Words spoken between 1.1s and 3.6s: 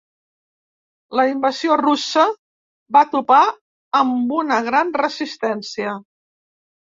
La invasió russa va topar